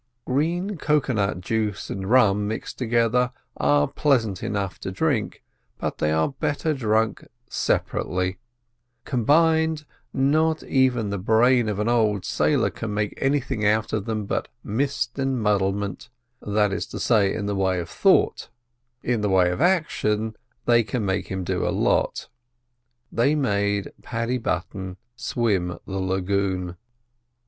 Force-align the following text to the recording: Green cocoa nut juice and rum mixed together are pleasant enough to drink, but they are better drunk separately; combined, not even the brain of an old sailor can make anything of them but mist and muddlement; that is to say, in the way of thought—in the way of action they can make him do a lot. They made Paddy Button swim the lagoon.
Green 0.25 0.77
cocoa 0.77 1.13
nut 1.13 1.41
juice 1.41 1.91
and 1.91 2.09
rum 2.09 2.47
mixed 2.47 2.75
together 2.79 3.31
are 3.57 3.87
pleasant 3.87 4.41
enough 4.41 4.79
to 4.79 4.91
drink, 4.91 5.43
but 5.77 5.99
they 5.99 6.11
are 6.11 6.29
better 6.29 6.73
drunk 6.73 7.27
separately; 7.47 8.39
combined, 9.05 9.85
not 10.11 10.63
even 10.63 11.11
the 11.11 11.19
brain 11.19 11.69
of 11.69 11.77
an 11.77 11.87
old 11.87 12.25
sailor 12.25 12.71
can 12.71 12.95
make 12.95 13.13
anything 13.21 13.63
of 13.63 14.05
them 14.05 14.25
but 14.25 14.47
mist 14.63 15.19
and 15.19 15.37
muddlement; 15.39 16.09
that 16.41 16.73
is 16.73 16.87
to 16.87 16.99
say, 16.99 17.31
in 17.31 17.45
the 17.45 17.53
way 17.53 17.79
of 17.79 17.87
thought—in 17.87 19.21
the 19.21 19.29
way 19.29 19.51
of 19.51 19.61
action 19.61 20.35
they 20.65 20.81
can 20.81 21.05
make 21.05 21.27
him 21.27 21.43
do 21.43 21.63
a 21.63 21.69
lot. 21.69 22.27
They 23.11 23.35
made 23.35 23.93
Paddy 24.01 24.39
Button 24.39 24.97
swim 25.15 25.77
the 25.85 25.99
lagoon. 25.99 26.75